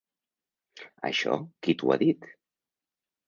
Això 1.09 1.37
qui 1.67 1.77
t'ho 1.81 1.91
ha 1.91 1.97
dit? 2.05 2.27